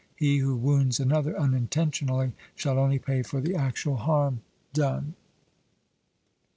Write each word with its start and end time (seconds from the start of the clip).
He 0.15 0.39
who 0.39 0.55
wounds 0.55 0.99
another 0.99 1.37
unintentionally 1.39 2.33
shall 2.55 2.79
only 2.79 2.97
pay 2.97 3.21
for 3.21 3.39
the 3.39 3.53
actual 3.53 3.97
harm 3.97 4.41
done. 4.73 5.13